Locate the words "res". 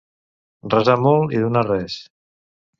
1.71-2.01